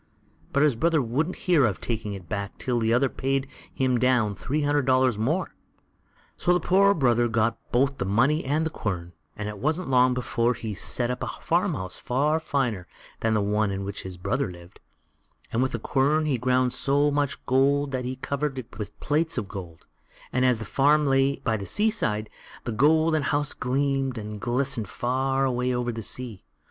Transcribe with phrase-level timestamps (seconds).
[0.51, 4.33] But his brother wouldn't hear of taking it back till the other paid him down
[4.33, 5.53] three hundred dollars more.
[6.35, 10.15] So the poor brother got both the money and the quern, and it wasn't long
[10.15, 12.87] before he set up a farmhouse far finer
[13.19, 14.79] than the one in which his brother lived,
[15.51, 19.37] and with the quern he ground so much gold that he covered it with plates
[19.37, 19.85] of gold;
[20.33, 22.27] and as the farm lay by the sea side,
[22.63, 26.43] the golden house gleamed and glistened far away over the sea.